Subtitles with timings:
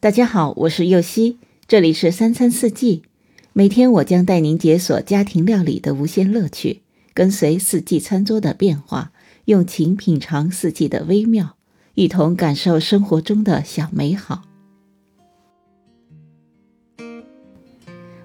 [0.00, 3.02] 大家好，我是右希，这里是三餐四季。
[3.52, 6.82] 每天我将带您解锁家庭料理的无限乐趣，
[7.12, 9.10] 跟随四季餐桌的变化，
[9.46, 11.56] 用情品尝四季的微妙，
[11.94, 14.42] 一同感受生活中的小美好。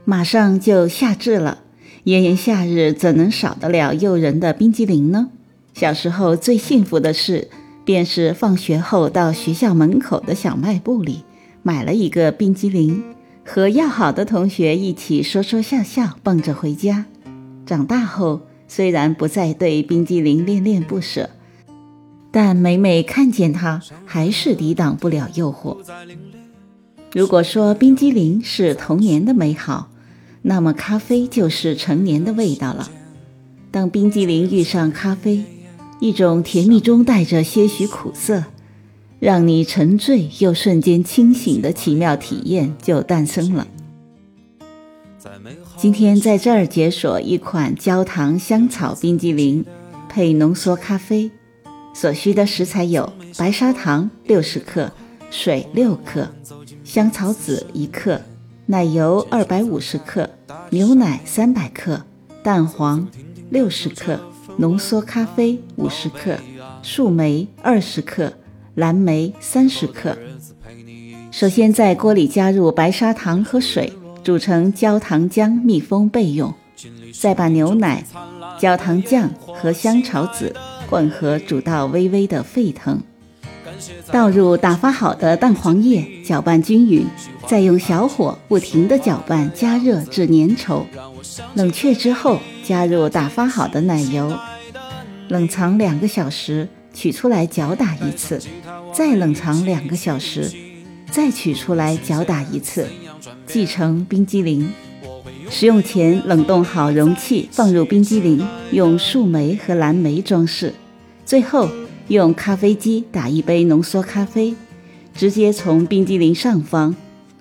[0.05, 1.64] 马上就夏至了，
[2.04, 5.32] 炎炎夏日怎能少得了诱人的冰激凌呢？
[5.74, 7.50] 小时候最幸福的事，
[7.84, 11.24] 便是放学后到学校门口的小卖部里。
[11.64, 13.02] 买了一个冰激凌，
[13.46, 17.05] 和要好的同学一起说说笑笑，蹦着回家。
[17.65, 21.29] 长大后，虽然不再对冰激凌恋恋不舍，
[22.32, 25.78] 但每每看见它，还是抵挡不了诱惑。
[27.14, 29.89] 如果说冰激凌是童年的美好，
[30.41, 32.89] 那么咖啡就是成年的味道了。
[33.72, 35.45] 当冰激凌遇上咖啡，
[36.02, 38.44] 一种甜蜜中带着些许苦涩。
[39.23, 43.66] 让你沉醉又瞬间清醒的奇妙体验就诞生了。
[45.77, 49.63] 今天在这儿解锁一款焦糖香草冰激凌，
[50.09, 51.31] 配浓缩咖啡。
[51.93, 54.91] 所需的食材有白砂糖六十克、
[55.31, 56.27] 水六克、
[56.83, 58.19] 香草籽一克、
[58.65, 60.30] 奶油二百五十克、
[60.69, 62.03] 牛奶三百克、
[62.43, 63.08] 蛋黄
[63.49, 64.19] 六十克、
[64.58, 66.37] 浓缩咖啡五十克、
[66.81, 68.33] 树莓二十克。
[68.75, 70.17] 蓝莓三十克。
[71.31, 73.91] 首先在锅里加入白砂糖和水，
[74.23, 76.53] 煮成焦糖浆密封备用。
[77.17, 78.03] 再把牛奶、
[78.59, 80.53] 焦糖酱和香草籽
[80.89, 82.99] 混合煮到微微的沸腾，
[84.11, 87.05] 倒入打发好的蛋黄液，搅拌均匀，
[87.47, 90.83] 再用小火不停地搅拌加热至粘稠。
[91.53, 94.35] 冷却之后，加入打发好的奶油，
[95.30, 96.67] 冷藏两个小时。
[96.94, 98.39] 取出来搅打一次，
[98.94, 100.52] 再冷藏两个小时，
[101.11, 102.88] 再取出来搅打一次，
[103.45, 104.69] 即成冰激凌。
[105.49, 110.73] 食用前冷冻好容器，放入冰激凌，用树莓和蓝莓装饰。
[111.26, 111.70] 最后
[112.08, 114.55] 用咖啡机打一杯浓缩咖啡，
[115.15, 116.95] 直接从冰激凌上方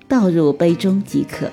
[0.08, 1.50] 倒入杯中即可。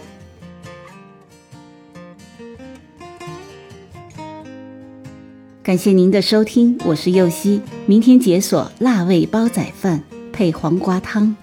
[5.70, 7.62] 感谢您的收听，我是右希。
[7.86, 10.02] 明天解锁辣味煲仔饭
[10.34, 11.36] 配黄瓜汤。